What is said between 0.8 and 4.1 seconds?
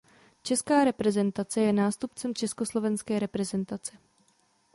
reprezentace je nástupcem československé reprezentace.